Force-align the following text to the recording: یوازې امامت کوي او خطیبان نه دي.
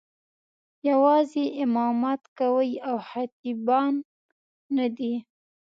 یوازې 0.89 1.43
امامت 1.63 2.21
کوي 2.39 2.71
او 2.87 2.95
خطیبان 3.09 3.93
نه 4.77 4.87
دي. 4.97 5.13